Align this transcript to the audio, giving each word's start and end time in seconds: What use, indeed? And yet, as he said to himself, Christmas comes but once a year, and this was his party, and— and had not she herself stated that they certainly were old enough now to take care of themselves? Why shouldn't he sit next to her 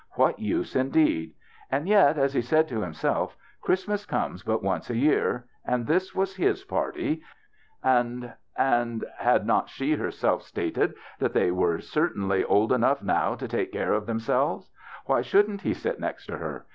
What 0.13 0.39
use, 0.39 0.75
indeed? 0.75 1.33
And 1.69 1.87
yet, 1.87 2.17
as 2.17 2.33
he 2.33 2.41
said 2.41 2.67
to 2.69 2.81
himself, 2.81 3.37
Christmas 3.61 4.03
comes 4.07 4.41
but 4.41 4.63
once 4.63 4.89
a 4.89 4.95
year, 4.97 5.45
and 5.63 5.85
this 5.85 6.15
was 6.15 6.37
his 6.37 6.63
party, 6.63 7.21
and— 7.83 8.33
and 8.57 9.05
had 9.19 9.45
not 9.45 9.69
she 9.69 9.93
herself 9.93 10.41
stated 10.41 10.95
that 11.19 11.33
they 11.33 11.51
certainly 11.81 12.39
were 12.43 12.49
old 12.49 12.71
enough 12.71 13.03
now 13.03 13.35
to 13.35 13.47
take 13.47 13.71
care 13.71 13.93
of 13.93 14.07
themselves? 14.07 14.71
Why 15.05 15.21
shouldn't 15.21 15.61
he 15.61 15.75
sit 15.75 15.99
next 15.99 16.25
to 16.25 16.37
her 16.39 16.65